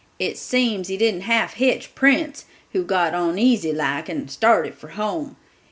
[0.17, 5.35] It seems he didn't half hitch Prince, who got oneasy like, and started for home.